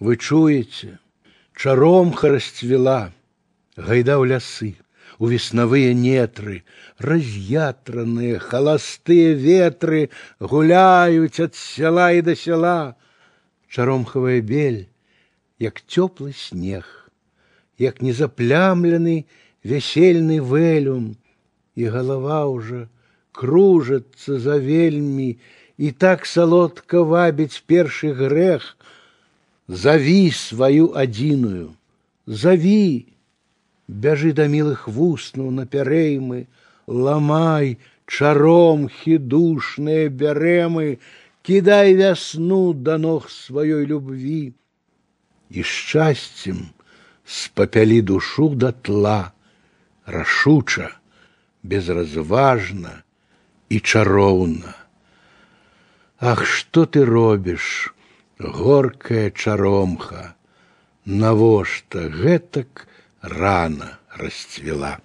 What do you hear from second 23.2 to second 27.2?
кружацца за вельмі, і так салодка